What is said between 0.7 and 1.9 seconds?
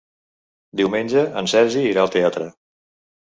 Diumenge en Sergi